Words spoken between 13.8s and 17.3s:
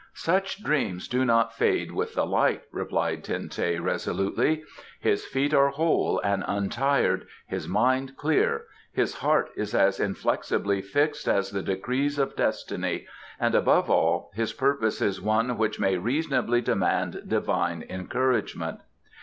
all, his purpose is one which may reasonably demand